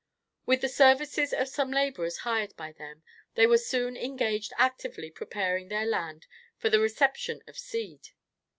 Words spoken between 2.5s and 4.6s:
by them, they were soon engaged